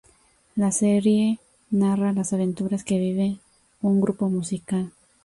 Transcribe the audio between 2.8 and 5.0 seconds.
que vive un grupo musical.